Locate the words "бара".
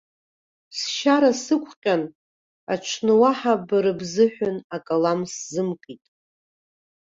3.67-3.91